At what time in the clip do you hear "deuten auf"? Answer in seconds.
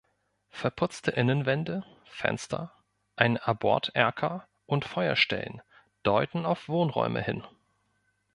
6.01-6.67